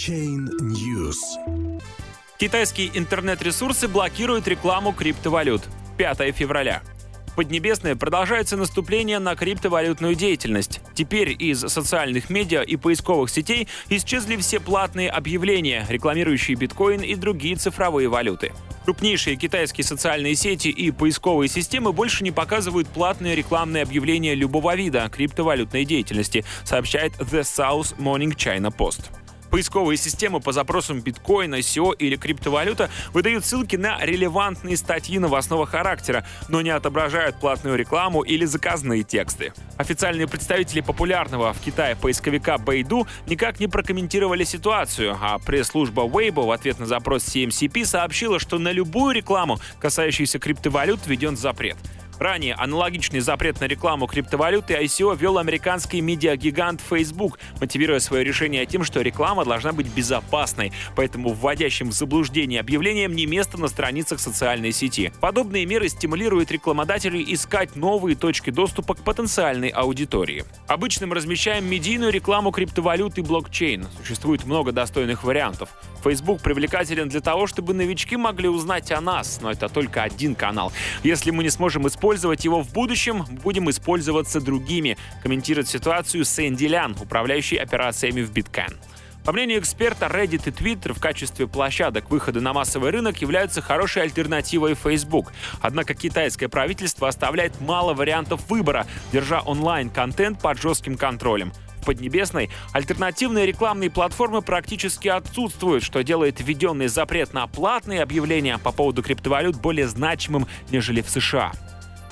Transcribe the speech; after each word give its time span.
Blockchain 0.00 0.48
News. 0.60 1.18
Китайские 2.38 2.90
интернет-ресурсы 2.98 3.86
блокируют 3.86 4.48
рекламу 4.48 4.94
криптовалют. 4.94 5.62
5 5.98 6.34
февраля. 6.34 6.82
В 7.26 7.34
Поднебесной 7.34 7.96
продолжается 7.96 8.56
наступление 8.56 9.18
на 9.18 9.36
криптовалютную 9.36 10.14
деятельность. 10.14 10.80
Теперь 10.94 11.36
из 11.38 11.60
социальных 11.60 12.30
медиа 12.30 12.62
и 12.62 12.76
поисковых 12.76 13.28
сетей 13.28 13.68
исчезли 13.90 14.36
все 14.36 14.58
платные 14.58 15.10
объявления, 15.10 15.84
рекламирующие 15.88 16.56
биткоин 16.56 17.02
и 17.02 17.14
другие 17.14 17.56
цифровые 17.56 18.08
валюты. 18.08 18.52
Крупнейшие 18.84 19.36
китайские 19.36 19.84
социальные 19.84 20.34
сети 20.34 20.68
и 20.68 20.90
поисковые 20.90 21.48
системы 21.48 21.92
больше 21.92 22.24
не 22.24 22.30
показывают 22.30 22.88
платные 22.88 23.34
рекламные 23.34 23.82
объявления 23.82 24.34
любого 24.34 24.74
вида 24.74 25.10
криптовалютной 25.12 25.84
деятельности, 25.84 26.44
сообщает 26.64 27.12
The 27.18 27.42
South 27.42 27.98
Morning 27.98 28.34
China 28.34 28.74
Post. 28.74 29.10
Поисковые 29.50 29.96
системы 29.96 30.40
по 30.40 30.52
запросам 30.52 31.00
биткоина, 31.00 31.56
SEO 31.56 31.94
или 31.96 32.16
криптовалюта 32.16 32.88
выдают 33.12 33.44
ссылки 33.44 33.76
на 33.76 33.98
релевантные 34.00 34.76
статьи 34.76 35.18
новостного 35.18 35.66
характера, 35.66 36.24
но 36.48 36.60
не 36.62 36.70
отображают 36.70 37.36
платную 37.40 37.76
рекламу 37.76 38.22
или 38.22 38.44
заказные 38.44 39.02
тексты. 39.02 39.52
Официальные 39.76 40.28
представители 40.28 40.80
популярного 40.80 41.52
в 41.52 41.60
Китае 41.60 41.96
поисковика 41.96 42.56
Baidu 42.56 43.06
никак 43.26 43.60
не 43.60 43.66
прокомментировали 43.66 44.44
ситуацию, 44.44 45.18
а 45.20 45.38
пресс-служба 45.38 46.02
Weibo 46.02 46.46
в 46.46 46.50
ответ 46.52 46.78
на 46.78 46.86
запрос 46.86 47.24
CMCP 47.24 47.84
сообщила, 47.84 48.38
что 48.38 48.58
на 48.58 48.70
любую 48.70 49.14
рекламу, 49.14 49.58
касающуюся 49.80 50.38
криптовалют, 50.38 51.00
введен 51.06 51.36
запрет. 51.36 51.76
Ранее 52.20 52.52
аналогичный 52.52 53.20
запрет 53.20 53.60
на 53.60 53.64
рекламу 53.64 54.06
криптовалюты 54.06 54.74
ICO 54.74 55.16
вел 55.16 55.38
американский 55.38 56.02
медиагигант 56.02 56.82
Facebook, 56.82 57.38
мотивируя 57.62 57.98
свое 57.98 58.22
решение 58.22 58.66
тем, 58.66 58.84
что 58.84 59.00
реклама 59.00 59.46
должна 59.46 59.72
быть 59.72 59.86
безопасной, 59.86 60.70
поэтому 60.94 61.32
вводящим 61.32 61.88
в 61.88 61.92
заблуждение 61.94 62.60
объявлениям 62.60 63.14
не 63.16 63.24
место 63.24 63.58
на 63.58 63.68
страницах 63.68 64.20
социальной 64.20 64.70
сети. 64.72 65.14
Подобные 65.22 65.64
меры 65.64 65.88
стимулируют 65.88 66.50
рекламодателей 66.50 67.24
искать 67.26 67.74
новые 67.74 68.16
точки 68.16 68.50
доступа 68.50 68.96
к 68.96 69.02
потенциальной 69.02 69.68
аудитории. 69.68 70.44
Обычно 70.66 71.06
мы 71.06 71.14
размещаем 71.14 71.64
медийную 71.70 72.12
рекламу 72.12 72.50
криптовалют 72.50 73.16
и 73.16 73.22
блокчейн. 73.22 73.86
Существует 73.96 74.44
много 74.44 74.72
достойных 74.72 75.24
вариантов. 75.24 75.70
Facebook 76.04 76.42
привлекателен 76.42 77.08
для 77.08 77.20
того, 77.20 77.46
чтобы 77.46 77.72
новички 77.72 78.16
могли 78.16 78.48
узнать 78.48 78.92
о 78.92 79.00
нас, 79.00 79.38
но 79.40 79.50
это 79.50 79.70
только 79.70 80.02
один 80.02 80.34
канал. 80.34 80.70
Если 81.02 81.30
мы 81.30 81.44
не 81.44 81.50
сможем 81.50 81.88
использовать 81.88 82.09
его 82.44 82.62
в 82.62 82.72
будущем, 82.72 83.24
будем 83.42 83.70
использоваться 83.70 84.40
другими, 84.40 84.96
комментирует 85.22 85.68
ситуацию 85.68 86.24
Сэнди 86.24 86.64
Лян, 86.64 86.96
управляющий 87.00 87.56
операциями 87.56 88.22
в 88.22 88.32
Bitcan. 88.32 88.76
По 89.24 89.32
мнению 89.32 89.60
эксперта, 89.60 90.06
Reddit 90.06 90.48
и 90.48 90.50
Twitter 90.50 90.94
в 90.94 91.00
качестве 91.00 91.46
площадок 91.46 92.10
выхода 92.10 92.40
на 92.40 92.52
массовый 92.52 92.90
рынок 92.90 93.18
являются 93.20 93.60
хорошей 93.60 94.02
альтернативой 94.02 94.74
Facebook. 94.74 95.32
Однако 95.60 95.94
китайское 95.94 96.48
правительство 96.48 97.06
оставляет 97.06 97.60
мало 97.60 97.92
вариантов 97.92 98.48
выбора, 98.48 98.86
держа 99.12 99.40
онлайн-контент 99.40 100.40
под 100.40 100.60
жестким 100.60 100.96
контролем. 100.96 101.52
В 101.80 101.86
Поднебесной 101.86 102.50
альтернативные 102.72 103.46
рекламные 103.46 103.90
платформы 103.90 104.42
практически 104.42 105.08
отсутствуют, 105.08 105.82
что 105.82 106.02
делает 106.02 106.40
введенный 106.40 106.88
запрет 106.88 107.32
на 107.32 107.46
платные 107.46 108.02
объявления 108.02 108.58
по 108.58 108.72
поводу 108.72 109.02
криптовалют 109.02 109.56
более 109.56 109.86
значимым, 109.86 110.46
нежели 110.70 111.02
в 111.02 111.10
США. 111.10 111.52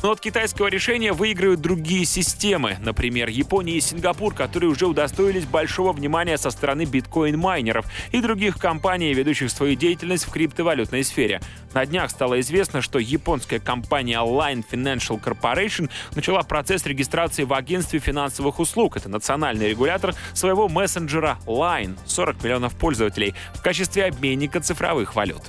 Но 0.00 0.12
от 0.12 0.20
китайского 0.20 0.68
решения 0.68 1.12
выиграют 1.12 1.60
другие 1.60 2.04
системы, 2.04 2.76
например, 2.80 3.28
Япония 3.28 3.72
и 3.72 3.80
Сингапур, 3.80 4.32
которые 4.32 4.70
уже 4.70 4.86
удостоились 4.86 5.44
большого 5.44 5.92
внимания 5.92 6.38
со 6.38 6.50
стороны 6.50 6.84
биткоин-майнеров 6.84 7.84
и 8.12 8.20
других 8.20 8.58
компаний, 8.58 9.12
ведущих 9.12 9.50
свою 9.50 9.74
деятельность 9.74 10.24
в 10.24 10.30
криптовалютной 10.30 11.02
сфере. 11.02 11.40
На 11.74 11.84
днях 11.84 12.10
стало 12.10 12.38
известно, 12.40 12.80
что 12.80 13.00
японская 13.00 13.58
компания 13.58 14.18
Line 14.18 14.64
Financial 14.70 15.20
Corporation 15.20 15.90
начала 16.14 16.42
процесс 16.42 16.86
регистрации 16.86 17.42
в 17.42 17.52
агентстве 17.52 17.98
финансовых 17.98 18.60
услуг. 18.60 18.96
Это 18.96 19.08
национальный 19.08 19.70
регулятор 19.70 20.14
своего 20.32 20.68
мессенджера 20.68 21.38
Line, 21.46 21.98
40 22.06 22.44
миллионов 22.44 22.74
пользователей, 22.74 23.34
в 23.52 23.62
качестве 23.62 24.04
обменника 24.04 24.60
цифровых 24.60 25.16
валют. 25.16 25.42